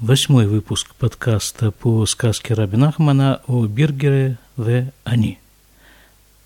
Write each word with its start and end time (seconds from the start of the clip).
Восьмой 0.00 0.46
выпуск 0.46 0.94
подкаста 0.94 1.72
по 1.72 2.06
сказке 2.06 2.54
Раби 2.54 2.76
Нахмана 2.76 3.40
о 3.48 3.66
Биргере 3.66 4.38
в 4.54 4.92
«Они», 5.02 5.40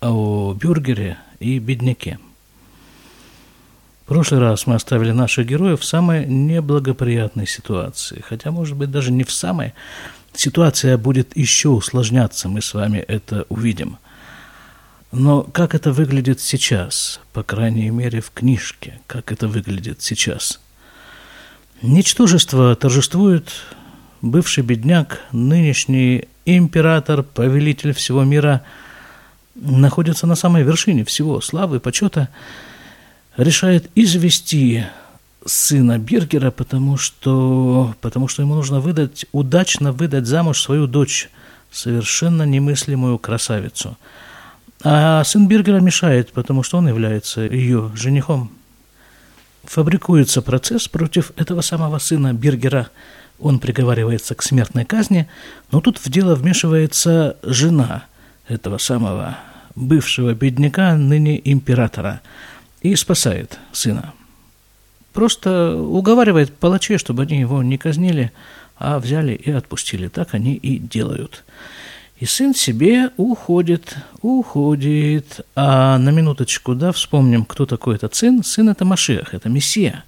о 0.01 0.55
бюргере 0.59 1.19
и 1.39 1.59
бедняке. 1.59 2.17
В 4.01 4.07
прошлый 4.07 4.41
раз 4.41 4.65
мы 4.65 4.73
оставили 4.73 5.11
наших 5.11 5.45
героев 5.45 5.81
в 5.81 5.85
самой 5.85 6.25
неблагоприятной 6.25 7.45
ситуации, 7.45 8.23
хотя, 8.27 8.49
может 8.49 8.75
быть, 8.75 8.89
даже 8.89 9.11
не 9.11 9.23
в 9.23 9.31
самой. 9.31 9.75
Ситуация 10.33 10.97
будет 10.97 11.37
еще 11.37 11.69
усложняться, 11.69 12.49
мы 12.49 12.59
с 12.59 12.73
вами 12.73 12.97
это 12.97 13.45
увидим. 13.49 13.99
Но 15.11 15.43
как 15.43 15.75
это 15.75 15.91
выглядит 15.91 16.41
сейчас, 16.41 17.19
по 17.33 17.43
крайней 17.43 17.91
мере, 17.91 18.19
в 18.19 18.31
книжке, 18.31 18.99
как 19.05 19.31
это 19.31 19.47
выглядит 19.47 20.01
сейчас– 20.01 20.59
Ничтожество 21.83 22.77
торжествует. 22.77 23.51
Бывший 24.21 24.63
бедняк, 24.63 25.19
нынешний 25.33 26.29
император, 26.45 27.23
повелитель 27.23 27.91
всего 27.91 28.23
мира, 28.23 28.61
находится 29.53 30.25
на 30.25 30.35
самой 30.35 30.63
вершине 30.63 31.03
всего 31.03 31.41
славы, 31.41 31.81
почета, 31.81 32.29
решает 33.35 33.91
извести 33.95 34.85
сына 35.45 35.99
Биргера, 35.99 36.51
потому 36.51 36.95
что, 36.95 37.93
потому 37.99 38.29
что 38.29 38.43
ему 38.43 38.55
нужно 38.55 38.79
выдать, 38.79 39.25
удачно 39.33 39.91
выдать 39.91 40.25
замуж 40.25 40.61
свою 40.61 40.87
дочь, 40.87 41.29
совершенно 41.69 42.43
немыслимую 42.43 43.19
красавицу. 43.19 43.97
А 44.85 45.21
сын 45.25 45.49
Биргера 45.49 45.81
мешает, 45.81 46.31
потому 46.31 46.63
что 46.63 46.77
он 46.77 46.87
является 46.87 47.41
ее 47.41 47.91
женихом 47.93 48.51
фабрикуется 49.63 50.41
процесс 50.41 50.87
против 50.87 51.31
этого 51.35 51.61
самого 51.61 51.97
сына 51.99 52.33
Биргера. 52.33 52.89
Он 53.39 53.59
приговаривается 53.59 54.35
к 54.35 54.43
смертной 54.43 54.85
казни, 54.85 55.27
но 55.71 55.81
тут 55.81 55.97
в 55.97 56.09
дело 56.09 56.35
вмешивается 56.35 57.37
жена 57.43 58.05
этого 58.47 58.77
самого 58.77 59.37
бывшего 59.75 60.33
бедняка, 60.33 60.95
ныне 60.95 61.41
императора, 61.43 62.21
и 62.81 62.95
спасает 62.95 63.57
сына. 63.71 64.13
Просто 65.13 65.75
уговаривает 65.75 66.53
палачей, 66.55 66.97
чтобы 66.97 67.23
они 67.23 67.39
его 67.39 67.61
не 67.63 67.77
казнили, 67.77 68.31
а 68.77 68.99
взяли 68.99 69.33
и 69.33 69.51
отпустили. 69.51 70.07
Так 70.07 70.33
они 70.33 70.55
и 70.55 70.77
делают. 70.77 71.43
И 72.23 72.25
сын 72.25 72.55
себе 72.55 73.09
уходит, 73.17 73.97
уходит. 74.21 75.41
А 75.57 75.97
на 75.97 76.09
минуточку, 76.09 76.73
да, 76.73 76.93
вспомним, 76.93 77.43
кто 77.43 77.65
такой 77.65 77.95
этот 77.95 78.15
сын. 78.15 78.45
Сын– 78.45 78.69
это 78.69 78.85
Машех, 78.85 79.33
это 79.33 79.49
Мессия, 79.49 80.05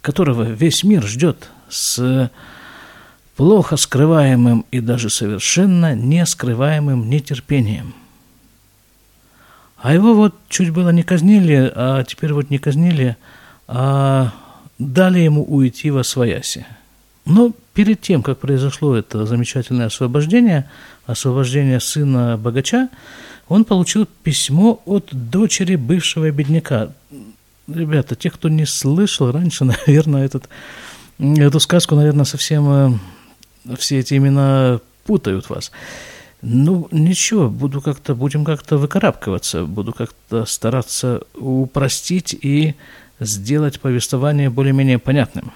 которого 0.00 0.44
весь 0.44 0.84
мир 0.84 1.04
ждет 1.04 1.50
с 1.68 2.30
плохо 3.34 3.76
скрываемым 3.76 4.66
и 4.70 4.78
даже 4.78 5.10
совершенно 5.10 5.96
не 5.96 6.24
скрываемым 6.26 7.10
нетерпением. 7.10 7.92
А 9.78 9.92
его 9.92 10.14
вот 10.14 10.36
чуть 10.48 10.70
было 10.70 10.90
не 10.90 11.02
казнили, 11.02 11.72
а 11.74 12.04
теперь 12.04 12.34
вот 12.34 12.50
не 12.50 12.58
казнили, 12.58 13.16
а 13.66 14.32
дали 14.78 15.18
ему 15.18 15.42
уйти 15.42 15.90
во 15.90 16.04
свояси. 16.04 16.64
Но 17.24 17.52
перед 17.78 18.00
тем, 18.00 18.24
как 18.24 18.40
произошло 18.40 18.96
это 18.96 19.24
замечательное 19.24 19.86
освобождение, 19.86 20.68
освобождение 21.06 21.78
сына 21.78 22.36
богача, 22.36 22.88
он 23.48 23.64
получил 23.64 24.04
письмо 24.24 24.82
от 24.84 25.10
дочери 25.12 25.76
бывшего 25.76 26.28
бедняка. 26.32 26.90
Ребята, 27.68 28.16
те, 28.16 28.30
кто 28.30 28.48
не 28.48 28.66
слышал 28.66 29.30
раньше, 29.30 29.64
наверное, 29.86 30.24
этот, 30.24 30.48
эту 31.20 31.60
сказку, 31.60 31.94
наверное, 31.94 32.24
совсем 32.24 32.98
э, 33.64 33.76
все 33.76 34.00
эти 34.00 34.14
имена 34.14 34.80
путают 35.04 35.48
вас. 35.48 35.70
Ну, 36.42 36.88
ничего, 36.90 37.48
буду 37.48 37.80
как-то, 37.80 38.16
будем 38.16 38.44
как-то 38.44 38.76
выкарабкиваться, 38.76 39.66
буду 39.66 39.92
как-то 39.92 40.46
стараться 40.46 41.22
упростить 41.36 42.34
и 42.34 42.74
сделать 43.20 43.78
повествование 43.78 44.50
более-менее 44.50 44.98
понятным. 44.98 45.52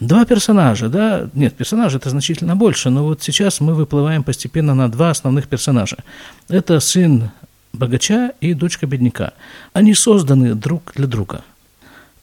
Два 0.00 0.24
персонажа, 0.24 0.88
да, 0.88 1.28
нет, 1.34 1.54
персонажей 1.54 1.98
это 1.98 2.10
значительно 2.10 2.56
больше, 2.56 2.90
но 2.90 3.04
вот 3.04 3.22
сейчас 3.22 3.60
мы 3.60 3.74
выплываем 3.74 4.24
постепенно 4.24 4.74
на 4.74 4.90
два 4.90 5.10
основных 5.10 5.46
персонажа. 5.46 5.98
Это 6.48 6.80
сын 6.80 7.30
богача 7.72 8.32
и 8.40 8.54
дочка 8.54 8.86
бедняка. 8.86 9.34
Они 9.72 9.94
созданы 9.94 10.54
друг 10.54 10.92
для 10.96 11.06
друга. 11.06 11.44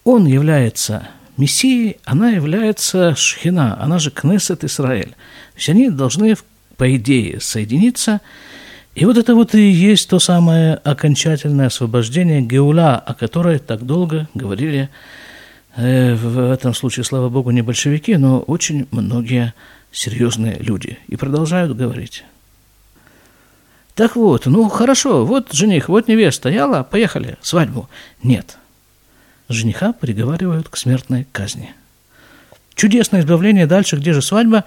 Он 0.03 0.25
является 0.25 1.07
Мессией, 1.37 1.97
она 2.03 2.31
является 2.31 3.15
Шхина, 3.15 3.81
она 3.81 3.99
же 3.99 4.11
Кнессет 4.11 4.63
Израиль. 4.63 5.11
То 5.11 5.57
есть 5.57 5.69
они 5.69 5.89
должны, 5.89 6.35
по 6.75 6.95
идее, 6.95 7.39
соединиться. 7.39 8.19
И 8.95 9.05
вот 9.05 9.17
это 9.17 9.33
вот 9.33 9.55
и 9.55 9.61
есть 9.69 10.09
то 10.09 10.19
самое 10.19 10.75
окончательное 10.75 11.67
освобождение 11.67 12.41
Геула, 12.41 12.97
о 12.97 13.13
которой 13.13 13.59
так 13.59 13.85
долго 13.85 14.27
говорили 14.33 14.89
в 15.75 16.51
этом 16.51 16.73
случае, 16.73 17.03
слава 17.03 17.29
богу, 17.29 17.51
не 17.51 17.61
большевики, 17.61 18.17
но 18.17 18.39
очень 18.39 18.87
многие 18.91 19.53
серьезные 19.91 20.57
люди. 20.59 20.97
И 21.07 21.15
продолжают 21.15 21.75
говорить. 21.75 22.23
Так 23.95 24.15
вот, 24.15 24.45
ну 24.45 24.67
хорошо, 24.69 25.25
вот 25.25 25.53
жених, 25.53 25.89
вот 25.89 26.07
невеста, 26.07 26.49
яла, 26.49 26.83
поехали, 26.83 27.37
свадьбу. 27.41 27.89
Нет. 28.23 28.57
Жениха 29.49 29.93
приговаривают 29.93 30.69
к 30.69 30.77
смертной 30.77 31.27
казни. 31.31 31.73
Чудесное 32.73 33.21
избавление 33.21 33.67
дальше, 33.67 33.97
где 33.97 34.13
же 34.13 34.21
свадьба? 34.21 34.63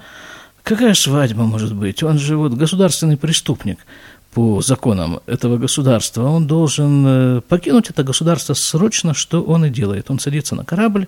Какая 0.63 0.93
свадьба 0.93 1.43
может 1.43 1.75
быть? 1.75 2.01
Он 2.03 2.17
же 2.17 2.37
вот 2.37 2.53
государственный 2.53 3.17
преступник 3.17 3.79
по 4.35 4.61
законам 4.61 5.21
этого 5.27 5.57
государства, 5.57 6.23
он 6.23 6.45
должен 6.45 7.05
э, 7.07 7.41
покинуть 7.47 7.89
это 7.89 8.03
государство 8.03 8.53
срочно, 8.53 9.13
что 9.13 9.41
он 9.41 9.63
и 9.63 9.69
делает. 9.69 10.11
Он 10.11 10.19
садится 10.19 10.55
на 10.55 10.65
корабль 10.65 11.07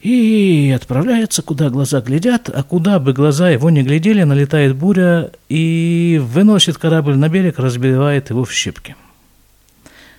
и 0.00 0.72
отправляется, 0.76 1.42
куда 1.42 1.70
глаза 1.70 2.00
глядят, 2.00 2.50
а 2.50 2.62
куда 2.62 3.00
бы 3.00 3.12
глаза 3.12 3.50
его 3.50 3.68
не 3.68 3.82
глядели, 3.82 4.22
налетает 4.22 4.76
буря 4.76 5.32
и 5.48 6.20
выносит 6.22 6.78
корабль 6.78 7.16
на 7.16 7.28
берег, 7.28 7.58
разбивает 7.58 8.30
его 8.30 8.44
в 8.44 8.52
щепки. 8.52 8.94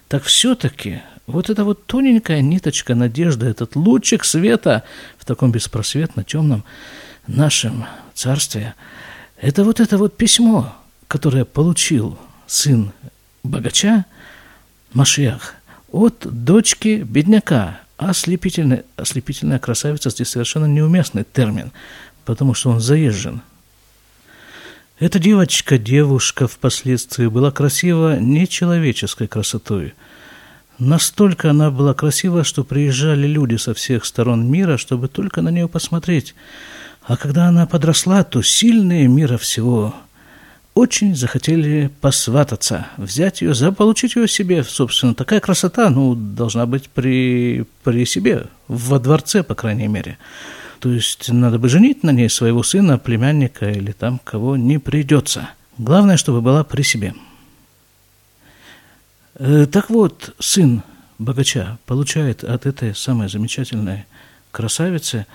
Так 0.09 0.23
все-таки 0.23 1.01
вот 1.27 1.49
эта 1.49 1.63
вот 1.63 1.85
тоненькая 1.85 2.41
ниточка 2.41 2.93
надежды, 2.93 3.45
этот 3.45 3.77
лучик 3.77 4.25
света 4.25 4.83
в 5.17 5.23
таком 5.23 5.53
беспросветно 5.53 6.25
темном 6.25 6.65
нашем 7.25 7.85
царстве, 8.13 8.75
это 9.39 9.63
вот 9.63 9.79
это 9.79 9.97
вот 9.97 10.17
письмо, 10.17 10.75
которое 11.09 11.43
получил 11.43 12.17
сын 12.47 12.93
богача, 13.43 14.05
Машиах, 14.93 15.55
от 15.91 16.25
дочки 16.25 17.03
бедняка. 17.03 17.81
Ослепительная, 17.97 18.85
ослепительная 18.95 19.59
красавица 19.59 20.09
здесь 20.11 20.29
совершенно 20.29 20.65
неуместный 20.65 21.25
термин, 21.25 21.71
потому 22.25 22.53
что 22.53 22.69
он 22.69 22.79
заезжен. 22.79 23.41
Эта 24.99 25.19
девочка, 25.19 25.77
девушка 25.77 26.47
впоследствии 26.47 27.27
была 27.27 27.51
красива 27.51 28.19
нечеловеческой 28.19 29.27
красотой. 29.27 29.95
Настолько 30.77 31.49
она 31.49 31.71
была 31.71 31.93
красива, 31.93 32.43
что 32.43 32.63
приезжали 32.63 33.27
люди 33.27 33.55
со 33.55 33.73
всех 33.73 34.05
сторон 34.05 34.49
мира, 34.49 34.77
чтобы 34.77 35.07
только 35.07 35.41
на 35.41 35.49
нее 35.49 35.67
посмотреть. 35.67 36.35
А 37.03 37.17
когда 37.17 37.47
она 37.47 37.65
подросла, 37.65 38.23
то 38.23 38.43
сильные 38.43 39.07
мира 39.07 39.37
всего– 39.37 39.95
очень 40.79 41.15
захотели 41.15 41.91
посвататься, 41.99 42.87
взять 42.97 43.41
ее, 43.41 43.53
заполучить 43.53 44.15
ее 44.15 44.27
себе. 44.27 44.63
Собственно, 44.63 45.13
такая 45.13 45.41
красота, 45.41 45.89
ну, 45.89 46.15
должна 46.15 46.65
быть 46.65 46.89
при, 46.89 47.65
при 47.83 48.05
себе, 48.05 48.47
во 48.67 48.97
дворце, 48.99 49.43
по 49.43 49.55
крайней 49.55 49.87
мере. 49.87 50.17
То 50.79 50.89
есть 50.91 51.29
надо 51.29 51.59
бы 51.59 51.67
женить 51.67 52.03
на 52.03 52.11
ней 52.11 52.29
своего 52.29 52.63
сына, 52.63 52.97
племянника 52.97 53.69
или 53.69 53.91
там 53.91 54.19
кого 54.23 54.55
не 54.55 54.77
придется. 54.77 55.49
Главное, 55.77 56.15
чтобы 56.15 56.41
была 56.41 56.63
при 56.63 56.83
себе. 56.83 57.13
Э, 59.35 59.65
так 59.65 59.89
вот, 59.89 60.33
сын 60.39 60.83
богача 61.17 61.77
получает 61.85 62.45
от 62.45 62.65
этой 62.65 62.95
самой 62.95 63.27
замечательной 63.27 64.05
красавицы 64.51 65.25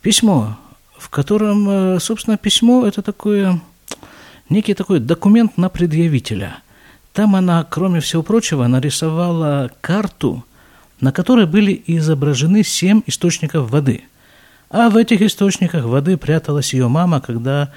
письмо, 0.00 0.56
в 0.96 1.08
котором, 1.10 1.68
э, 1.68 2.00
собственно, 2.00 2.36
письмо 2.36 2.86
это 2.86 3.02
такое 3.02 3.60
некий 4.48 4.74
такой 4.74 5.00
документ 5.00 5.56
на 5.56 5.68
предъявителя. 5.68 6.58
Там 7.12 7.34
она, 7.34 7.64
кроме 7.64 8.00
всего 8.00 8.22
прочего, 8.22 8.66
нарисовала 8.66 9.70
карту, 9.80 10.44
на 11.00 11.12
которой 11.12 11.46
были 11.46 11.82
изображены 11.86 12.62
семь 12.62 13.02
источников 13.06 13.70
воды. 13.70 14.04
А 14.70 14.90
в 14.90 14.96
этих 14.96 15.22
источниках 15.22 15.84
воды 15.84 16.16
пряталась 16.16 16.74
ее 16.74 16.88
мама, 16.88 17.20
когда, 17.20 17.72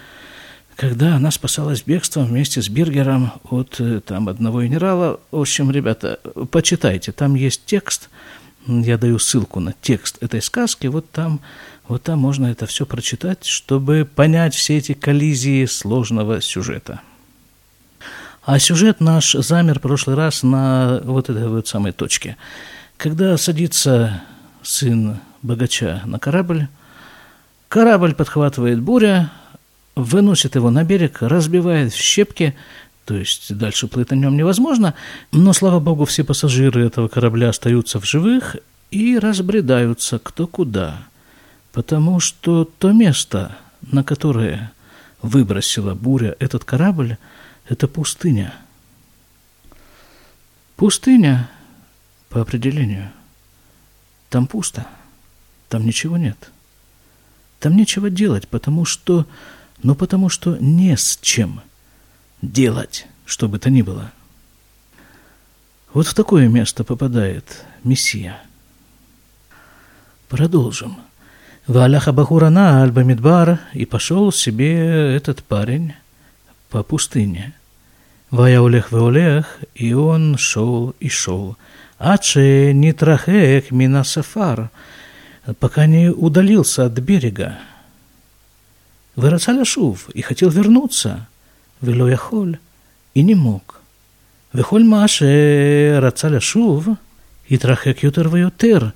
когда 0.75 1.15
она 1.15 1.31
спасалась 1.31 1.83
бегством 1.83 2.25
вместе 2.25 2.61
с 2.61 2.69
Биргером 2.69 3.33
от 3.49 3.79
э, 3.79 4.01
там, 4.01 4.27
одного 4.27 4.63
генерала. 4.63 5.19
В 5.31 5.39
общем, 5.39 5.71
ребята, 5.71 6.19
почитайте, 6.51 7.11
там 7.11 7.35
есть 7.35 7.65
текст, 7.65 8.09
я 8.67 8.97
даю 8.97 9.19
ссылку 9.19 9.59
на 9.59 9.73
текст 9.81 10.17
этой 10.21 10.41
сказки, 10.41 10.87
вот 10.87 11.09
там, 11.11 11.39
вот 11.89 12.03
там 12.03 12.19
можно 12.19 12.45
это 12.45 12.67
все 12.67 12.85
прочитать, 12.85 13.45
чтобы 13.45 14.07
понять 14.15 14.53
все 14.53 14.77
эти 14.77 14.93
коллизии 14.93 15.65
сложного 15.65 16.39
сюжета. 16.39 17.01
А 18.45 18.59
сюжет 18.59 19.01
наш 19.01 19.33
замер 19.33 19.79
в 19.79 19.81
прошлый 19.81 20.15
раз 20.15 20.43
на 20.43 21.01
вот 21.03 21.31
этой 21.31 21.47
вот 21.47 21.67
самой 21.67 21.91
точке. 21.91 22.37
Когда 22.97 23.35
садится 23.37 24.21
сын 24.61 25.19
богача 25.41 26.03
на 26.05 26.19
корабль, 26.19 26.67
корабль 27.69 28.13
подхватывает 28.13 28.79
буря, 28.79 29.31
выносит 29.95 30.55
его 30.55 30.69
на 30.69 30.83
берег, 30.83 31.17
разбивает 31.21 31.91
в 31.91 31.97
щепки, 31.97 32.55
то 33.05 33.15
есть 33.15 33.57
дальше 33.57 33.87
плыть 33.87 34.11
на 34.11 34.15
нем 34.15 34.37
невозможно, 34.37 34.93
но, 35.31 35.53
слава 35.53 35.79
богу, 35.79 36.05
все 36.05 36.23
пассажиры 36.23 36.85
этого 36.85 37.07
корабля 37.07 37.49
остаются 37.49 37.99
в 37.99 38.05
живых 38.05 38.57
и 38.91 39.17
разбредаются 39.17 40.19
кто 40.19 40.45
куда, 40.45 41.08
потому 41.79 42.19
что 42.19 42.65
то 42.65 42.91
место, 42.91 43.57
на 43.81 44.03
которое 44.03 44.73
выбросила 45.21 45.95
буря 45.95 46.35
этот 46.37 46.65
корабль, 46.65 47.15
это 47.69 47.87
пустыня. 47.87 48.53
Пустыня, 50.75 51.49
по 52.27 52.41
определению, 52.41 53.09
там 54.29 54.45
пусто, 54.45 54.87
там 55.69 55.85
ничего 55.85 56.17
нет. 56.17 56.51
Там 57.61 57.77
нечего 57.77 58.09
делать, 58.09 58.49
потому 58.49 58.83
что, 58.83 59.25
ну 59.81 59.95
потому 59.95 60.27
что 60.27 60.57
не 60.57 60.97
с 60.97 61.17
чем– 61.21 61.61
делать, 62.41 63.07
что 63.23 63.47
бы 63.47 63.57
то 63.57 63.69
ни 63.69 63.83
было. 63.83 64.11
Вот 65.93 66.07
в 66.07 66.13
такое 66.13 66.49
место 66.49 66.83
попадает 66.83 67.63
Мессия. 67.85 68.43
Продолжим. 70.27 70.97
Валяха 71.69 72.11
Бахурана 72.11 72.81
Альбамидбар, 72.81 73.59
и 73.75 73.85
пошел 73.85 74.31
себе 74.31 75.15
этот 75.15 75.43
парень 75.43 75.93
по 76.71 76.81
пустыне. 76.81 77.53
Вая 78.31 78.59
Олех 78.59 78.91
Веолех, 78.91 79.59
и 79.75 79.93
он 79.93 80.35
шел 80.39 80.95
и 80.99 81.09
шел. 81.09 81.57
Аче 81.99 82.73
не 82.73 82.91
трахэх 82.91 83.69
мина 83.69 84.03
сафар, 84.03 84.71
пока 85.59 85.85
не 85.85 86.09
удалился 86.09 86.85
от 86.85 86.93
берега. 86.93 87.59
Вырацаля 89.15 89.63
шув, 89.63 90.09
и 90.09 90.23
хотел 90.23 90.49
вернуться. 90.49 91.27
Велояхоль, 91.81 92.57
и 93.13 93.21
не 93.21 93.35
мог. 93.35 93.79
Вехоль 94.53 94.85
Маше 94.85 95.99
рацаля 96.01 96.39
шув, 96.39 96.87
и 97.47 97.59
трахек 97.59 98.01
ютер 98.01 98.27
веютер, 98.27 98.93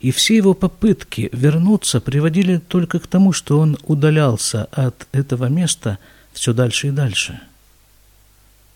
и 0.00 0.10
все 0.10 0.36
его 0.36 0.54
попытки 0.54 1.30
вернуться 1.32 2.00
приводили 2.00 2.58
только 2.58 2.98
к 2.98 3.06
тому, 3.06 3.32
что 3.32 3.58
он 3.58 3.78
удалялся 3.84 4.64
от 4.72 5.06
этого 5.12 5.46
места 5.46 5.98
все 6.32 6.52
дальше 6.52 6.88
и 6.88 6.90
дальше. 6.90 7.40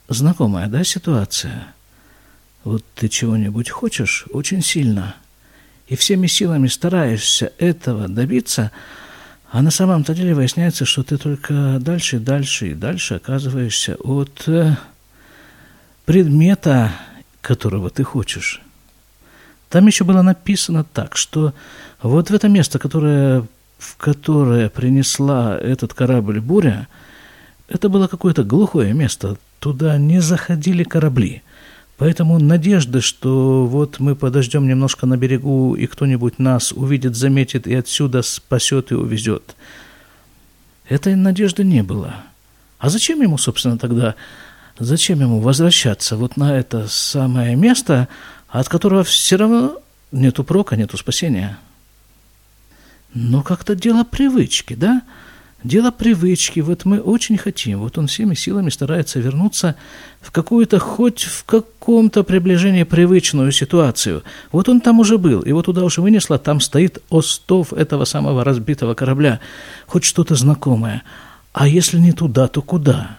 Знакомая, 0.08 0.68
да, 0.68 0.82
ситуация? 0.82 1.68
Вот 2.64 2.84
ты 2.94 3.08
чего-нибудь 3.08 3.70
хочешь 3.70 4.26
очень 4.32 4.62
сильно, 4.62 5.14
и 5.88 5.96
всеми 5.96 6.26
силами 6.26 6.68
стараешься 6.68 7.52
этого 7.58 8.08
добиться– 8.08 8.70
а 9.52 9.62
на 9.62 9.72
самом-то 9.72 10.14
деле 10.14 10.34
выясняется, 10.34 10.84
что 10.84 11.02
ты 11.02 11.18
только 11.18 11.78
дальше, 11.80 12.20
дальше 12.20 12.68
и 12.68 12.74
дальше 12.74 13.14
оказываешься 13.14 13.96
от 13.96 14.46
э, 14.46 14.76
предмета, 16.04 16.92
которого 17.40 17.90
ты 17.90 18.04
хочешь. 18.04 18.62
Там 19.70 19.86
еще 19.86 20.04
было 20.04 20.20
написано 20.20 20.84
так, 20.84 21.16
что 21.16 21.54
вот 22.02 22.28
в 22.28 22.34
это 22.34 22.48
место, 22.48 22.78
которое, 22.78 23.46
в 23.78 23.96
которое 23.96 24.68
принесла 24.68 25.56
этот 25.56 25.94
корабль 25.94 26.40
буря, 26.40 26.88
это 27.68 27.88
было 27.88 28.06
какое-то 28.08 28.44
глухое 28.44 28.92
место, 28.92 29.38
туда 29.60 29.96
не 29.96 30.20
заходили 30.20 30.84
корабли– 30.84 31.42
Поэтому 32.00 32.38
надежда, 32.38 33.02
что 33.02 33.66
вот 33.66 34.00
мы 34.00 34.16
подождем 34.16 34.66
немножко 34.66 35.04
на 35.04 35.18
берегу, 35.18 35.74
и 35.74 35.84
кто-нибудь 35.84 36.38
нас 36.38 36.72
увидит, 36.72 37.14
заметит 37.14 37.66
и 37.66 37.74
отсюда 37.74 38.22
спасет 38.22 38.90
и 38.90 38.94
увезет. 38.94 39.54
Этой 40.88 41.14
надежды 41.14 41.62
не 41.62 41.82
было. 41.82 42.14
А 42.78 42.88
зачем 42.88 43.20
ему, 43.20 43.36
собственно, 43.36 43.76
тогда, 43.76 44.14
зачем 44.78 45.20
ему 45.20 45.40
возвращаться 45.40 46.16
вот 46.16 46.38
на 46.38 46.56
это 46.56 46.88
самое 46.88 47.54
место, 47.54 48.08
от 48.50 48.68
которого 48.68 49.04
все 49.04 49.36
равно 49.36 49.78
нету 50.12 50.44
прока, 50.44 50.76
нету 50.76 50.96
спасения? 50.96 51.58
Ну, 53.14 53.42
как-то 53.42 53.74
дело 53.74 54.04
привычки? 54.04 54.74
Да. 54.74 55.02
Дело 55.62 55.90
привычки, 55.90 56.60
вот 56.60 56.86
мы 56.86 57.00
очень 57.00 57.36
хотим, 57.36 57.80
вот 57.80 57.98
он 57.98 58.06
всеми 58.06 58.34
силами 58.34 58.70
старается 58.70 59.20
вернуться 59.20 59.76
в 60.22 60.30
какую-то, 60.30 60.78
хоть 60.78 61.24
в 61.24 61.44
каком-то 61.44 62.24
приближении 62.24 62.84
привычную 62.84 63.52
ситуацию. 63.52 64.22
Вот 64.52 64.70
он 64.70 64.80
там 64.80 65.00
уже 65.00 65.18
был, 65.18 65.44
его 65.44 65.60
туда 65.60 65.84
уже 65.84 66.00
вынесло, 66.00 66.38
там 66.38 66.60
стоит 66.60 67.02
остов 67.10 67.74
этого 67.74 68.06
самого 68.06 68.42
разбитого 68.42 68.94
корабля, 68.94 69.38
хоть 69.86 70.04
что-то 70.04 70.34
знакомое. 70.34 71.02
А 71.52 71.68
если 71.68 71.98
не 71.98 72.12
туда, 72.12 72.48
то 72.48 72.62
куда? 72.62 73.18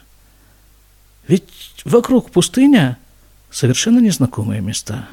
Ведь 1.27 1.44
вокруг 1.86 2.31
пустыня 2.31 2.98
совершенно 3.51 4.00
незнакомые 4.00 4.62
места. 4.62 5.07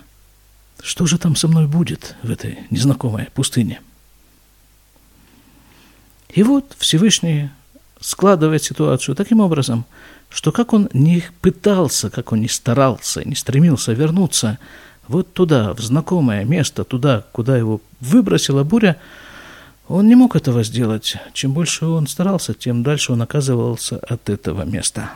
Что 0.82 1.06
же 1.06 1.18
там 1.18 1.36
со 1.36 1.48
мной 1.48 1.66
будет 1.66 2.14
в 2.22 2.30
этой 2.30 2.58
незнакомой 2.70 3.28
пустыне? 3.34 3.80
И 6.28 6.42
вот 6.42 6.76
Всевышний 6.78 7.50
складывает 8.00 8.62
ситуацию 8.62 9.16
таким 9.16 9.40
образом, 9.40 9.84
что 10.30 10.52
как 10.52 10.72
он 10.72 10.88
не 10.92 11.24
пытался, 11.40 12.10
как 12.10 12.32
он 12.32 12.40
не 12.40 12.48
старался, 12.48 13.26
не 13.26 13.34
стремился 13.34 13.92
вернуться 13.92 14.58
вот 15.08 15.32
туда, 15.32 15.72
в 15.72 15.80
знакомое 15.80 16.44
место, 16.44 16.84
туда, 16.84 17.24
куда 17.32 17.56
его 17.56 17.80
выбросила 18.00 18.62
буря, 18.62 18.98
он 19.88 20.06
не 20.06 20.14
мог 20.14 20.36
этого 20.36 20.62
сделать. 20.62 21.16
Чем 21.32 21.54
больше 21.54 21.86
он 21.86 22.06
старался, 22.06 22.52
тем 22.52 22.82
дальше 22.82 23.12
он 23.12 23.22
оказывался 23.22 23.96
от 23.96 24.28
этого 24.28 24.64
места. 24.64 25.10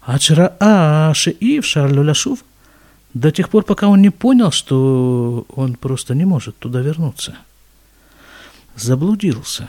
Ачраа 0.00 1.12
шиив 1.12 1.66
шарлюляшув 1.66 2.44
до 3.20 3.30
тех 3.30 3.48
пор, 3.48 3.64
пока 3.64 3.88
он 3.88 4.02
не 4.02 4.10
понял, 4.10 4.50
что 4.50 5.46
он 5.54 5.74
просто 5.74 6.14
не 6.14 6.24
может 6.24 6.58
туда 6.58 6.80
вернуться– 6.80 7.36
заблудился. 8.76 9.68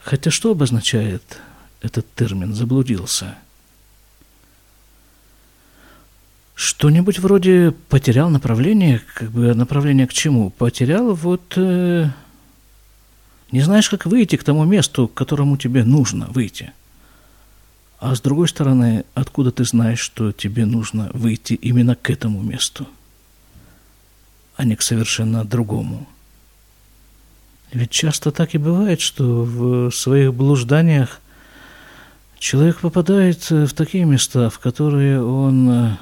Хотя 0.00 0.30
что 0.30 0.50
обозначает 0.50 1.40
этот 1.80 2.12
термин 2.14 2.54
«заблудился»? 2.54 3.36
Что-нибудь 6.54 7.20
вроде 7.20 7.70
потерял 7.88 8.30
направление, 8.30 9.00
как 9.14 9.30
бы 9.30 9.54
направление 9.54 10.08
к 10.08 10.12
чему? 10.12 10.50
Потерял 10.50 11.14
вот... 11.14 11.52
Э, 11.56 12.10
не 13.52 13.60
знаешь, 13.60 13.88
как 13.88 14.06
выйти 14.06 14.34
к 14.34 14.42
тому 14.42 14.64
месту, 14.64 15.06
к 15.06 15.14
которому 15.14 15.56
тебе 15.56 15.84
нужно 15.84 16.26
выйти. 16.26 16.72
А 18.00 18.14
с 18.14 18.20
другой 18.20 18.48
стороны, 18.48 19.04
откуда 19.14 19.50
ты 19.50 19.64
знаешь, 19.64 19.98
что 19.98 20.32
тебе 20.32 20.66
нужно 20.66 21.10
выйти 21.14 21.54
именно 21.54 21.96
к 21.96 22.10
этому 22.10 22.42
месту, 22.42 22.86
а 24.56 24.64
не 24.64 24.76
к 24.76 24.82
совершенно 24.82 25.44
другому– 25.44 26.06
ведь 27.72 27.90
часто 27.90 28.30
так 28.30 28.54
и 28.54 28.58
бывает, 28.58 29.00
что 29.00 29.44
в 29.44 29.90
своих 29.90 30.32
блужданиях 30.32 31.20
человек 32.38 32.78
попадает 32.78 33.50
в 33.50 33.72
такие 33.74 34.04
места, 34.04 34.48
в 34.48 34.58
которые 34.58 35.22
он 35.22 35.70
э, 35.70 35.96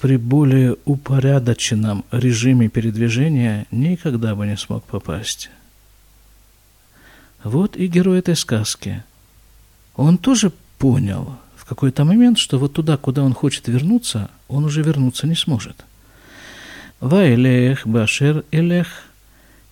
при 0.00 0.16
более 0.16 0.76
упорядоченном 0.84 2.04
режиме 2.12 2.68
передвижения 2.68 3.66
никогда 3.72 4.36
бы 4.36 4.46
не 4.46 4.56
смог 4.56 4.84
попасть. 4.84 5.50
Вот 7.42 7.76
и 7.76 7.88
герой 7.88 8.20
этой 8.20 8.36
сказки. 8.36 9.02
Он 9.96 10.18
тоже 10.18 10.52
понял 10.84 11.38
в 11.56 11.64
какой-то 11.64 12.04
момент, 12.04 12.36
что 12.36 12.58
вот 12.58 12.74
туда, 12.74 12.98
куда 12.98 13.22
он 13.22 13.32
хочет 13.32 13.68
вернуться, 13.68 14.28
он 14.48 14.66
уже 14.66 14.82
вернуться 14.82 15.26
не 15.26 15.34
сможет. 15.34 15.82
Ваэлех, 17.00 17.86
башер 17.86 18.44
элех, 18.50 18.88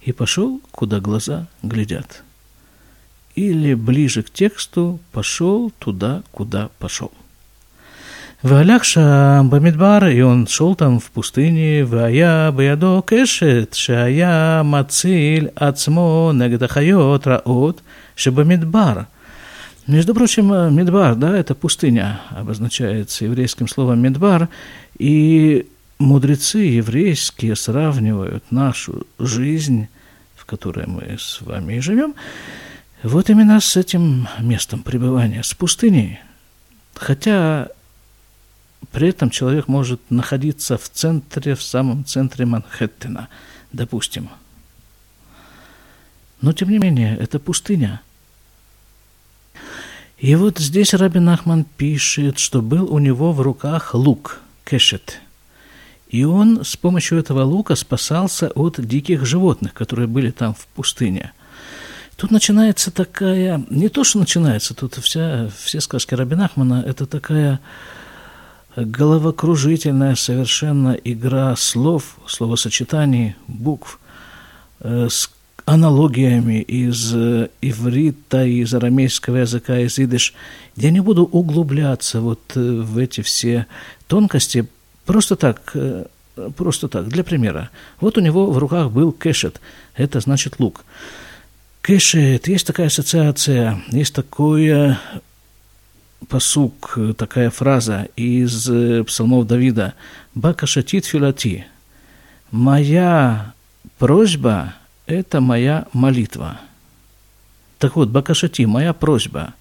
и 0.00 0.12
пошел, 0.12 0.62
куда 0.70 1.00
глаза 1.00 1.48
глядят. 1.62 2.22
Или 3.34 3.74
ближе 3.74 4.22
к 4.22 4.30
тексту 4.30 5.00
пошел 5.12 5.70
туда, 5.78 6.22
куда 6.30 6.70
пошел. 6.78 7.12
Валяхшам 8.40 9.50
Бамидбар, 9.50 10.06
и 10.06 10.22
он 10.22 10.46
шел 10.46 10.74
там 10.74 10.98
в 10.98 11.10
пустыне, 11.10 11.84
Вая 11.84 12.50
Баядо 12.52 13.02
Кешет, 13.06 13.74
Шая 13.74 14.62
Мациль 14.62 15.52
Ацмо 15.56 16.32
Негдахайот 16.32 17.26
Раот 17.26 17.82
Шабамидбар– 18.16 19.08
между 19.88 20.14
прочим, 20.14 20.74
Медбар, 20.74 21.16
да, 21.16 21.36
это 21.36 21.56
пустыня, 21.56 22.20
обозначается 22.30 23.24
еврейским 23.24 23.66
словом 23.66 24.00
Медбар, 24.00 24.48
и 24.96 25.68
мудрецы 25.98 26.58
еврейские 26.58 27.56
сравнивают 27.56 28.44
нашу 28.52 29.06
жизнь, 29.18 29.88
в 30.36 30.44
которой 30.44 30.86
мы 30.86 31.16
с 31.18 31.40
вами 31.40 31.80
живем, 31.80 32.14
вот 33.02 33.28
именно 33.28 33.58
с 33.58 33.76
этим 33.76 34.28
местом 34.38 34.84
пребывания, 34.84 35.42
с 35.42 35.52
пустыней. 35.52 36.20
Хотя 36.94 37.68
при 38.92 39.08
этом 39.08 39.30
человек 39.30 39.66
может 39.66 40.00
находиться 40.10 40.78
в 40.78 40.88
центре, 40.88 41.56
в 41.56 41.62
самом 41.62 42.04
центре 42.04 42.46
Манхэттена, 42.46 43.28
допустим. 43.72 44.28
Но, 46.40 46.52
тем 46.52 46.70
не 46.70 46.78
менее, 46.78 47.16
это 47.16 47.40
пустыня. 47.40 48.00
И 50.22 50.36
вот 50.36 50.60
здесь 50.60 50.94
Рабин 50.94 51.28
Ахман 51.28 51.64
пишет, 51.64 52.38
что 52.38 52.62
был 52.62 52.94
у 52.94 53.00
него 53.00 53.32
в 53.32 53.40
руках 53.40 53.92
лук, 53.92 54.40
кешет. 54.64 55.18
И 56.10 56.22
он 56.22 56.64
с 56.64 56.76
помощью 56.76 57.18
этого 57.18 57.42
лука 57.42 57.74
спасался 57.74 58.48
от 58.50 58.80
диких 58.80 59.26
животных, 59.26 59.74
которые 59.74 60.06
были 60.06 60.30
там 60.30 60.54
в 60.54 60.64
пустыне. 60.76 61.32
Тут 62.14 62.30
начинается 62.30 62.92
такая, 62.92 63.64
не 63.68 63.88
то, 63.88 64.04
что 64.04 64.20
начинается, 64.20 64.74
тут 64.74 64.94
вся, 64.94 65.50
все 65.60 65.80
сказки 65.80 66.14
Рабин 66.14 66.42
Ахмана, 66.42 66.84
это 66.86 67.06
такая 67.06 67.58
головокружительная 68.76 70.14
совершенно 70.14 70.92
игра 70.92 71.56
слов, 71.56 72.16
словосочетаний, 72.28 73.34
букв, 73.48 73.98
э, 74.78 75.08
с 75.10 75.32
аналогиями 75.64 76.60
из 76.60 77.14
э, 77.14 77.48
иврита, 77.60 78.44
из 78.44 78.74
арамейского 78.74 79.36
языка, 79.36 79.78
из 79.78 79.98
идыш. 79.98 80.34
Я 80.76 80.90
не 80.90 81.00
буду 81.00 81.24
углубляться 81.24 82.20
вот 82.20 82.40
э, 82.54 82.60
в 82.60 82.98
эти 82.98 83.20
все 83.20 83.66
тонкости, 84.06 84.66
просто 85.04 85.36
так, 85.36 85.74
просто 86.56 86.88
так, 86.88 87.08
для 87.08 87.24
примера. 87.24 87.70
Вот 88.00 88.18
у 88.18 88.20
него 88.20 88.50
в 88.50 88.58
руках 88.58 88.90
был 88.90 89.12
кешет, 89.12 89.60
это 89.94 90.20
значит 90.20 90.58
лук. 90.58 90.84
Кешет, 91.82 92.48
есть 92.48 92.66
такая 92.66 92.86
ассоциация, 92.86 93.82
есть 93.90 94.14
такое 94.14 95.00
посук, 96.28 96.98
такая 97.16 97.50
фраза 97.50 98.08
из 98.16 98.68
э, 98.68 99.04
псалмов 99.04 99.46
Давида 99.46 99.94
«Бакашатит 100.34 101.04
филати» 101.04 101.66
«Моя 102.50 103.54
просьба– 103.98 104.74
это 105.06 105.40
моя 105.40 105.86
молитва». 105.92 106.60
Так 107.78 107.96
вот, 107.96 108.08
«Бакашати»– 108.08 108.62
«моя 108.66 108.92
просьба». 108.92 109.54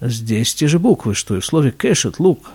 Здесь 0.00 0.54
те 0.54 0.68
же 0.68 0.78
буквы, 0.78 1.14
что 1.14 1.36
и 1.36 1.40
в 1.40 1.46
слове 1.46 1.70
«кэшет»– 1.70 2.18
«лук». 2.18 2.50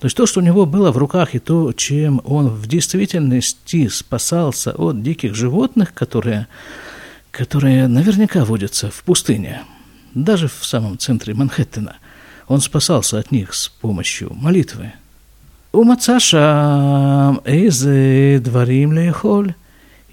То 0.00 0.06
есть 0.06 0.16
то, 0.16 0.26
что 0.26 0.40
у 0.40 0.42
него 0.42 0.66
было 0.66 0.90
в 0.90 0.98
руках, 0.98 1.34
и 1.34 1.38
то, 1.38 1.72
чем 1.72 2.20
он 2.24 2.48
в 2.48 2.66
действительности 2.66 3.88
спасался 3.88 4.72
от 4.72 5.02
диких 5.02 5.34
животных, 5.34 5.94
которые, 5.94 6.48
которые 7.30 7.88
наверняка 7.88 8.44
водятся 8.44 8.90
в 8.90 9.02
пустыне, 9.04 9.62
даже 10.14 10.48
в 10.48 10.64
самом 10.64 10.98
центре 10.98 11.34
Манхэттена– 11.34 11.96
он 12.46 12.60
спасался 12.60 13.18
от 13.18 13.30
них 13.30 13.54
с 13.54 13.68
помощью 13.68 14.32
молитвы. 14.34 14.92
У 15.72 15.82
Мацаша 15.82 17.36
эйзе 17.44 18.38
дворим 18.38 18.92
лехоль. 18.92 19.54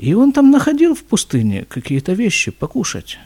И 0.02 0.16
он 0.16 0.32
там 0.32 0.50
находил 0.50 0.96
в 0.96 1.04
пустыне 1.04 1.66
какие-то 1.70 2.14
вещи 2.14 2.50
покушать. 2.52 3.20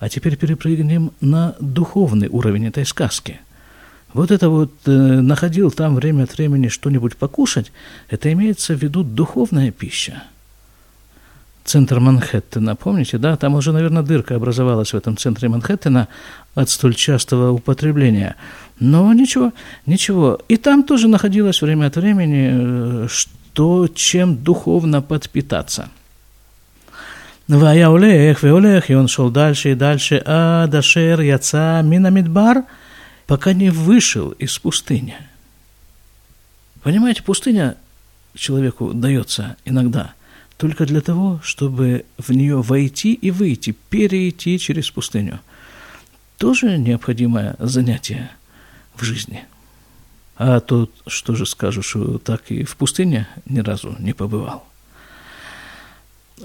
А 0.00 0.08
теперь 0.08 0.36
перепрыгнем 0.36 1.12
на 1.20 1.54
духовный 1.60 2.28
уровень 2.28 2.66
этой 2.66 2.84
сказки. 2.84 3.40
Вот 4.12 4.32
это 4.32 4.48
вот 4.48 4.72
э, 4.86 4.90
находил 4.90 5.70
там 5.70 5.94
время 5.94 6.24
от 6.24 6.36
времени 6.36 6.66
что-нибудь 6.68 7.16
покушать, 7.16 7.70
это 8.08 8.32
имеется 8.32 8.74
в 8.74 8.82
виду 8.82 9.04
духовная 9.04 9.70
пища– 9.70 10.24
центр 11.70 12.00
Манхэттена, 12.00 12.74
помните, 12.74 13.18
да? 13.18 13.36
Там 13.36 13.54
уже, 13.54 13.72
наверное, 13.72 14.02
дырка 14.02 14.34
образовалась 14.34 14.92
в 14.92 14.96
этом 14.96 15.16
центре 15.16 15.48
Манхэттена 15.48 16.08
от 16.54 16.68
столь 16.68 16.94
частого 16.94 17.52
употребления. 17.52 18.34
Но 18.80 19.12
ничего, 19.12 19.52
ничего. 19.86 20.40
И 20.48 20.56
там 20.56 20.82
тоже 20.82 21.06
находилось 21.06 21.62
время 21.62 21.86
от 21.86 21.96
времени, 21.96 23.06
что 23.60 23.88
чем 23.88 24.42
духовно 24.42 25.02
подпитаться. 25.02 25.90
Вая 27.46 27.90
улех, 27.90 28.42
и 28.42 28.94
он 28.94 29.06
шел 29.06 29.28
дальше 29.28 29.72
и 29.72 29.74
дальше, 29.74 30.22
а 30.24 30.66
дашер 30.66 31.20
яца 31.20 31.82
минамидбар, 31.82 32.64
пока 33.26 33.52
не 33.52 33.68
вышел 33.68 34.30
из 34.30 34.58
пустыни. 34.58 35.14
Понимаете, 36.82 37.22
пустыня 37.22 37.76
человеку 38.34 38.94
дается 38.94 39.56
иногда– 39.66 40.14
только 40.56 40.86
для 40.86 41.02
того, 41.02 41.40
чтобы 41.42 42.06
в 42.16 42.32
нее 42.32 42.62
войти 42.62 43.12
и 43.12 43.30
выйти, 43.30 43.74
перейти 43.90 44.58
через 44.58 44.90
пустыню. 44.90 45.40
Тоже 46.38 46.78
необходимое 46.78 47.56
занятие 47.58 48.30
в 48.94 49.02
жизни. 49.02 49.44
А 50.42 50.60
то, 50.60 50.88
что 51.06 51.34
же 51.34 51.44
скажешь, 51.44 51.94
так 52.24 52.50
и 52.50 52.64
в 52.64 52.76
пустыне 52.76 53.28
ни 53.44 53.58
разу 53.58 53.94
не 53.98 54.14
побывал. 54.14 54.64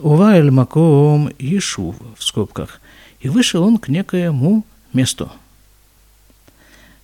Увайль 0.02 0.52
маком 0.52 1.30
Ешув, 1.40 1.96
в 2.18 2.22
скобках, 2.22 2.82
и 3.22 3.30
вышел 3.30 3.64
он 3.64 3.78
к 3.78 3.88
некоему 3.88 4.66
месту. 4.92 5.32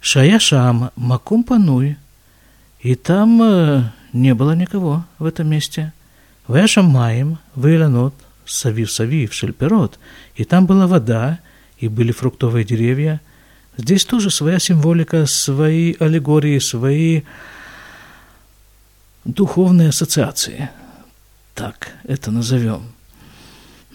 Шаяшам 0.02 0.92
маком 0.98 1.46
пануй, 1.46 1.96
и 2.82 2.96
там 2.96 3.42
э, 3.42 3.84
не 4.12 4.34
было 4.34 4.54
никого 4.54 5.06
в 5.18 5.24
этом 5.24 5.48
месте. 5.48 5.94
Вешам 6.50 6.88
маем, 6.88 7.38
вылянут, 7.56 8.14
савив-савив, 8.46 9.34
шельперот, 9.34 9.98
и 10.36 10.44
там 10.44 10.66
была 10.66 10.88
вода, 10.88 11.40
и 11.78 11.88
были 11.88 12.12
фруктовые 12.12 12.66
деревья– 12.66 13.22
Здесь 13.78 14.06
тоже 14.06 14.30
своя 14.30 14.60
символика, 14.60 15.26
свои 15.26 15.96
аллегории, 16.00 16.60
свои 16.60 17.22
духовные 19.24 19.90
ассоциации. 19.90 20.70
Так 21.56 21.90
это 22.04 22.32
назовем. 22.32 22.92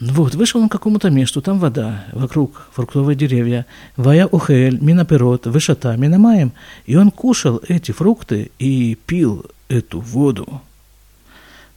Вот, 0.00 0.34
вышел 0.34 0.60
он 0.60 0.68
к 0.68 0.72
какому-то 0.72 1.08
месту, 1.08 1.40
там 1.40 1.58
вода, 1.58 2.04
вокруг 2.12 2.68
фруктовые 2.74 3.16
деревья. 3.16 3.64
Вая 3.96 4.26
ухель, 4.26 4.78
минаперот, 4.80 5.46
вышата, 5.46 5.96
минамаем. 5.96 6.52
И 6.84 6.96
он 6.96 7.10
кушал 7.10 7.62
эти 7.66 7.92
фрукты 7.92 8.50
и 8.58 8.94
пил 9.06 9.46
эту 9.68 10.00
воду. 10.00 10.60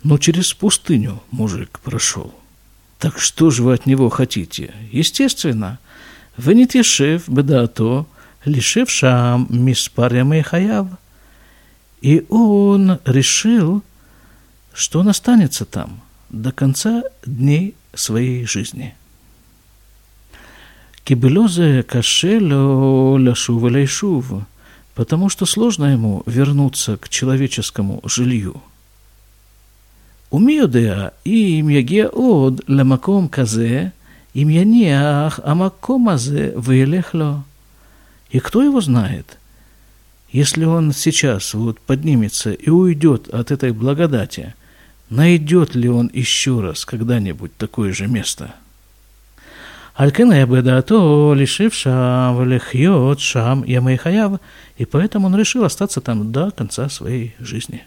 Но 0.03 0.17
через 0.17 0.53
пустыню 0.53 1.21
мужик 1.31 1.79
прошел. 1.79 2.33
Так 2.99 3.19
что 3.19 3.49
же 3.51 3.63
вы 3.63 3.73
от 3.73 3.85
него 3.85 4.09
хотите? 4.09 4.73
Естественно, 4.91 5.79
Венитешев 6.38 7.28
бедато, 7.28 8.06
лишив 8.44 8.90
шам 8.90 9.46
миспар 9.50 10.12
хаяв. 10.44 10.88
И 12.00 12.26
он 12.28 12.98
решил, 13.04 13.82
что 14.72 15.00
он 15.00 15.08
останется 15.08 15.64
там 15.64 16.00
до 16.28 16.52
конца 16.52 17.02
дней 17.24 17.74
своей 17.94 18.44
жизни. 18.46 18.94
Кибелозе 21.04 21.82
кашело 21.82 23.16
ляшув 23.18 23.62
лейшув, 23.62 24.46
потому 24.94 25.28
что 25.28 25.46
сложно 25.46 25.86
ему 25.86 26.22
вернуться 26.26 26.96
к 26.96 27.08
человеческому 27.08 28.00
жилью – 28.04 28.72
ומי 30.34 30.52
יודע 30.52 31.08
אם 31.26 31.66
יגיע 31.70 32.06
עוד 32.06 32.60
למקום 32.68 33.28
им 34.33 34.49
я 34.49 34.63
не, 34.63 34.91
а 34.91 35.31
амакомазе 35.43 36.53
вылехло. 36.55 37.43
И 38.29 38.39
кто 38.39 38.61
его 38.61 38.81
знает? 38.81 39.37
Если 40.31 40.63
он 40.63 40.93
сейчас 40.93 41.53
вот 41.55 41.79
поднимется 41.79 42.51
и 42.51 42.69
уйдет 42.69 43.27
от 43.29 43.49
этой 43.49 43.71
благодати, 43.71 44.53
найдет 45.09 45.73
ли 45.73 45.89
он 45.89 46.11
еще 46.13 46.61
раз 46.61 46.85
когда-нибудь 46.85 47.55
такое 47.57 47.93
же 47.93 48.05
место? 48.05 48.53
Алькина 49.95 50.45
бедато, 50.45 51.33
лишивша 51.33 52.31
влехьет 52.33 53.19
шам 53.19 53.65
ямейхаяв, 53.65 54.39
и 54.77 54.85
поэтому 54.85 55.27
он 55.27 55.35
решил 55.35 55.65
остаться 55.65 55.99
там 55.99 56.31
до 56.31 56.51
конца 56.51 56.87
своей 56.87 57.35
жизни. 57.39 57.83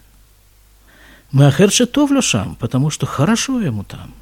Мы 1.30 1.44
Махерши 1.44 1.88
шам, 2.20 2.56
потому 2.56 2.90
что 2.90 3.06
хорошо 3.06 3.60
ему 3.60 3.84
там. 3.84 4.12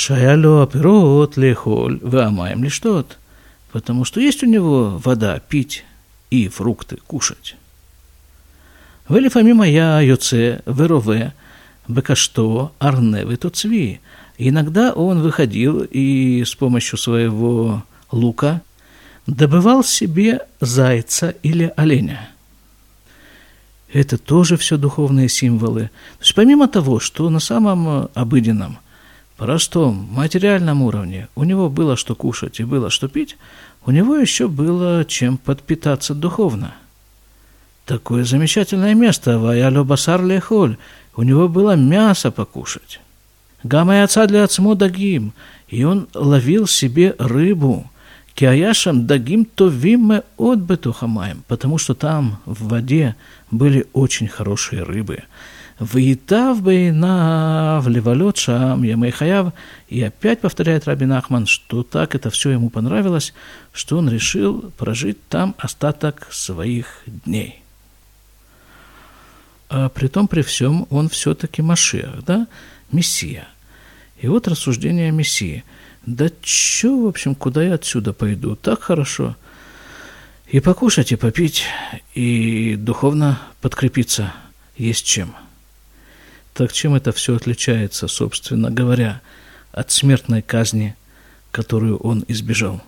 Шаяло 0.00 0.62
аперот 0.62 1.36
лехоль, 1.36 1.98
вамаем 2.02 2.62
лишь 2.62 2.78
тот, 2.78 3.18
потому 3.72 4.04
что 4.04 4.20
есть 4.20 4.44
у 4.44 4.46
него 4.46 4.96
вода 5.04 5.40
пить 5.40 5.84
и 6.30 6.46
фрукты 6.46 6.98
кушать. 7.04 7.56
Велифамима 9.08 9.66
я 9.68 10.00
йоце 10.00 10.62
верове, 10.66 11.34
бекашто 11.88 12.70
арне 12.78 13.26
цви. 13.36 14.00
Иногда 14.38 14.92
он 14.92 15.20
выходил 15.20 15.82
и 15.82 16.44
с 16.44 16.54
помощью 16.54 16.96
своего 16.96 17.82
лука 18.12 18.62
добывал 19.26 19.82
себе 19.82 20.46
зайца 20.60 21.30
или 21.42 21.72
оленя– 21.76 22.30
Это 23.92 24.16
тоже 24.16 24.56
все 24.56 24.76
духовные 24.76 25.28
символы. 25.28 25.90
То 26.18 26.24
есть 26.24 26.34
помимо 26.34 26.68
того, 26.68 27.00
что 27.00 27.28
на 27.30 27.40
самом 27.40 28.10
обыденном, 28.14 28.78
простом, 29.38 30.08
материальном 30.10 30.82
уровне 30.82 31.28
у 31.34 31.44
него 31.44 31.70
было 31.70 31.96
что 31.96 32.14
кушать 32.14 32.60
и 32.60 32.64
было 32.64 32.90
что 32.90 33.08
пить, 33.08 33.38
у 33.86 33.90
него 33.90 34.16
еще 34.16 34.48
было 34.48 35.06
чем 35.06 35.38
подпитаться 35.38 36.14
духовно. 36.14 36.74
Такое 37.86 38.24
замечательное 38.24 38.94
место, 38.94 39.38
Ваяло 39.38 39.84
Басар 39.84 40.22
Лехоль, 40.22 40.76
у 41.16 41.22
него 41.22 41.48
было 41.48 41.74
мясо 41.74 42.30
покушать. 42.30 43.00
Гамай 43.62 44.04
отца 44.04 44.26
для 44.26 44.44
отцмо 44.44 44.74
дагим, 44.74 45.32
и 45.68 45.84
он 45.84 46.08
ловил 46.12 46.66
себе 46.66 47.14
рыбу– 47.18 47.90
Киаяшам 48.38 49.04
дагим 49.04 49.44
товим 49.44 50.22
от 50.36 50.58
бетухамаем, 50.60 51.42
потому 51.48 51.76
что 51.76 51.96
там 51.96 52.38
в 52.46 52.68
воде 52.68 53.16
были 53.50 53.88
очень 53.92 54.28
хорошие 54.28 54.84
рыбы. 54.84 55.24
Ваитав 55.78 56.62
бейна 56.62 57.80
в 57.82 57.88
левалет 57.88 58.36
шам 58.36 58.82
ямайхаяв. 58.82 59.52
И 59.88 60.02
опять 60.02 60.40
повторяет 60.40 60.86
Рабин 60.86 61.12
Ахман, 61.12 61.46
что 61.46 61.82
так 61.82 62.14
это 62.14 62.30
все 62.30 62.50
ему 62.50 62.70
понравилось, 62.70 63.32
что 63.72 63.98
он 63.98 64.08
решил 64.08 64.72
прожить 64.76 65.18
там 65.28 65.54
остаток 65.58 66.28
своих 66.32 67.02
дней. 67.06 67.62
А 69.68 69.88
при 69.88 70.08
том, 70.08 70.28
при 70.28 70.42
всем, 70.42 70.86
он 70.90 71.08
все-таки 71.08 71.62
Машех, 71.62 72.24
да, 72.24 72.46
Мессия. 72.90 73.46
И 74.20 74.26
вот 74.26 74.48
рассуждение 74.48 75.12
Мессии– 75.12 75.64
да 76.08 76.30
чё, 76.40 77.02
в 77.02 77.06
общем, 77.06 77.34
куда 77.34 77.62
я 77.62 77.74
отсюда 77.74 78.14
пойду? 78.14 78.56
Так 78.56 78.82
хорошо. 78.82 79.36
И 80.46 80.58
покушать, 80.58 81.12
и 81.12 81.16
попить, 81.16 81.64
и 82.14 82.76
духовно 82.76 83.38
подкрепиться 83.60 84.32
есть 84.78 85.04
чем. 85.04 85.34
Так 86.58 86.72
чем 86.72 86.96
это 86.96 87.12
все 87.12 87.36
отличается, 87.36 88.08
собственно 88.08 88.68
говоря, 88.68 89.20
от 89.70 89.92
смертной 89.92 90.42
казни, 90.42 90.96
которую 91.52 91.98
он 91.98 92.24
избежал? 92.26 92.82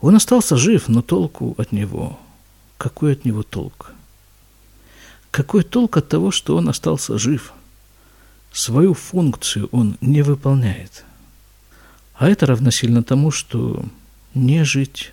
Он 0.00 0.16
остался 0.16 0.56
жив, 0.56 0.88
но 0.88 1.02
толку 1.02 1.54
от 1.58 1.70
него. 1.70 2.18
Какой 2.78 3.12
от 3.12 3.26
него 3.26 3.42
толк? 3.42 3.92
Какой 5.30 5.62
толк 5.62 5.98
от 5.98 6.08
того, 6.08 6.30
что 6.30 6.56
он 6.56 6.70
остался 6.70 7.18
жив– 7.18 7.52
свою 8.52 8.94
функцию 8.94 9.68
он 9.70 9.98
не 10.00 10.22
выполняет. 10.22 11.04
А 12.14 12.30
это 12.30 12.46
равносильно 12.46 13.02
тому, 13.02 13.30
что 13.30 13.84
не 14.32 14.64
жить. 14.64 15.12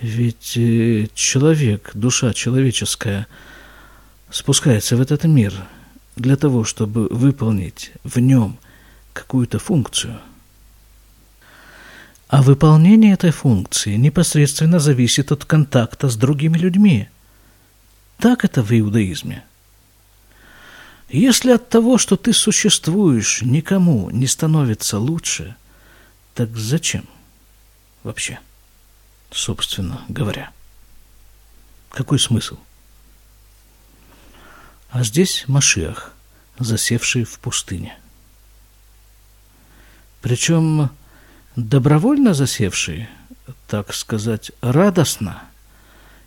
Ведь 0.00 0.56
э, 0.56 1.08
человек, 1.14 1.90
душа 1.92 2.32
человеческая, 2.32 3.26
спускается 4.30 4.96
в 4.96 5.00
этот 5.00 5.24
мир 5.24 5.54
для 6.16 6.36
того, 6.36 6.64
чтобы 6.64 7.08
выполнить 7.08 7.92
в 8.04 8.18
нем 8.18 8.58
какую-то 9.12 9.58
функцию. 9.58 10.20
А 12.28 12.42
выполнение 12.42 13.12
этой 13.12 13.30
функции 13.30 13.96
непосредственно 13.96 14.80
зависит 14.80 15.32
от 15.32 15.44
контакта 15.44 16.08
с 16.08 16.16
другими 16.16 16.58
людьми. 16.58 17.08
Так 18.18 18.44
это 18.44 18.62
в 18.62 18.72
иудаизме– 18.72 19.44
если 21.08 21.52
от 21.52 21.68
того, 21.68 21.98
что 21.98 22.16
ты 22.16 22.32
существуешь, 22.32 23.42
никому 23.42 24.10
не 24.10 24.26
становится 24.26 24.98
лучше, 24.98 25.54
так 26.34 26.56
зачем 26.56 27.06
вообще, 28.02 28.40
собственно 29.30 30.02
говоря? 30.08 30.50
Какой 31.90 32.18
смысл? 32.18 32.58
А 34.96 35.04
здесь 35.04 35.44
Машиах, 35.46 36.14
засевший 36.58 37.24
в 37.24 37.38
пустыне. 37.38 37.98
Причем 40.22 40.88
добровольно 41.54 42.32
засевший, 42.32 43.06
так 43.68 43.92
сказать, 43.92 44.52
радостно 44.62 45.42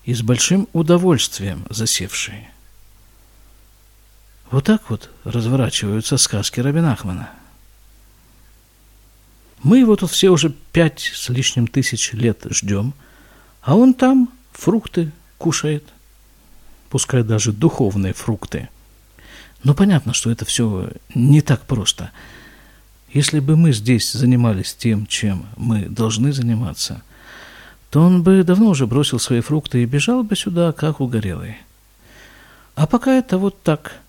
и 0.04 0.14
с 0.14 0.22
большим 0.22 0.68
удовольствием 0.72 1.66
засевший– 1.72 2.48
вот 4.52 4.66
так 4.66 4.88
вот 4.92 5.10
разворачиваются 5.24 6.18
сказки 6.18 6.60
Рабинахмана. 6.60 7.32
Мы 9.64 9.80
его 9.80 9.96
тут 9.96 10.12
все 10.12 10.30
уже 10.30 10.52
пять 10.52 11.12
с 11.16 11.30
лишним 11.30 11.66
тысяч 11.66 12.14
лет 12.14 12.46
ждем, 12.52 12.94
а 13.64 13.76
он 13.76 13.96
там 13.96 14.30
фрукты 14.52 15.12
кушает, 15.40 15.90
пускай 16.90 17.24
даже 17.24 17.52
духовные 17.52 18.14
фрукты. 18.14 18.70
Но 19.64 19.74
понятно, 19.74 20.14
что 20.14 20.32
это 20.32 20.46
все 20.46 20.90
не 21.14 21.42
так 21.42 21.62
просто. 21.62 22.12
Если 23.12 23.40
бы 23.40 23.58
мы 23.58 23.74
здесь 23.74 24.12
занимались 24.12 24.74
тем, 24.74 25.06
чем 25.08 25.46
мы 25.58 25.86
должны 25.86 26.32
заниматься, 26.32 27.02
то 27.90 28.02
он 28.02 28.24
бы 28.24 28.44
давно 28.44 28.70
уже 28.70 28.88
бросил 28.88 29.20
свои 29.20 29.42
фрукты 29.42 29.82
и 29.82 29.86
бежал 29.86 30.24
бы 30.24 30.36
сюда, 30.36 30.72
как 30.72 31.02
угорелый. 31.02 31.58
А 32.76 32.88
пока 32.88 33.16
это 33.16 33.38
вот 33.38 33.62
так– 33.64 33.96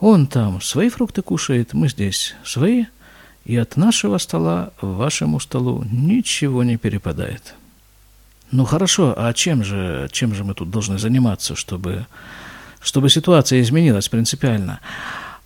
он 0.00 0.26
там 0.26 0.60
свои 0.60 0.90
фрукты 0.90 1.22
кушает, 1.22 1.72
мы 1.72 1.88
здесь 1.88 2.34
свои, 2.44 2.84
и 3.46 3.56
от 3.56 3.76
нашего 3.78 4.18
стола 4.18 4.72
вашему 4.80 5.40
столу 5.40 5.84
ничего 5.90 6.62
не 6.62 6.76
перепадает. 6.76 7.54
Ну 8.54 8.64
хорошо, 8.64 9.12
а 9.16 9.32
чем 9.32 9.64
же, 9.64 10.08
чем 10.12 10.32
же 10.32 10.44
мы 10.44 10.54
тут 10.54 10.70
должны 10.70 10.96
заниматься, 10.96 11.56
чтобы, 11.56 12.06
чтобы 12.80 13.10
ситуация 13.10 13.60
изменилась 13.60 14.08
принципиально? 14.08 14.78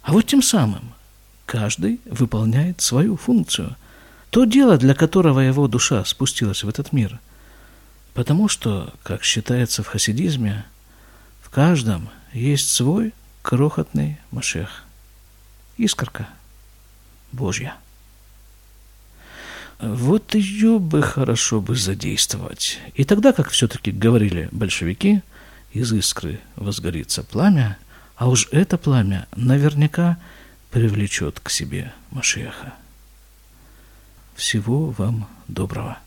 А 0.02 0.12
вот 0.12 0.26
тем 0.26 0.42
самым 0.42 0.92
каждый 1.46 2.00
выполняет 2.04 2.82
свою 2.82 3.16
функцию. 3.16 3.76
То 4.28 4.44
дело, 4.44 4.76
для 4.76 4.92
которого 4.92 5.40
его 5.40 5.68
душа 5.68 6.04
спустилась 6.04 6.62
в 6.62 6.68
этот 6.68 6.92
мир. 6.92 7.18
Потому 8.12 8.46
что, 8.46 8.92
как 9.02 9.24
считается 9.24 9.82
в 9.82 9.86
хасидизме, 9.86 10.66
в 11.40 11.48
каждом 11.48 12.10
есть 12.34 12.70
свой 12.70 13.14
крохотный 13.40 14.18
Машех. 14.30 14.84
Искорка 15.78 16.28
Божья. 17.32 17.74
Вот 19.80 20.34
ее 20.34 20.80
бы 20.80 21.02
хорошо 21.02 21.60
бы 21.60 21.76
задействовать. 21.76 22.80
И 22.94 23.04
тогда, 23.04 23.32
как 23.32 23.50
все-таки 23.50 23.92
говорили 23.92 24.48
большевики, 24.50 25.22
из 25.72 25.92
искры 25.92 26.40
возгорится 26.56 27.22
пламя, 27.22 27.78
а 28.16 28.28
уж 28.28 28.48
это 28.50 28.76
пламя 28.76 29.28
наверняка 29.36 30.18
привлечет 30.70 31.38
к 31.40 31.50
себе 31.50 31.92
Машеха. 32.10 32.74
Всего 34.34 34.90
вам 34.90 35.28
доброго. 35.46 35.98